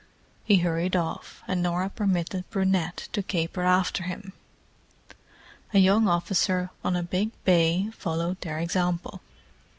[0.43, 4.33] He hurried off, and Norah permitted Brunette to caper after him.
[5.75, 9.21] A young officer on a big bay followed their example.